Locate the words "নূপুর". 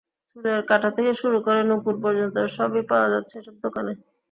1.69-1.95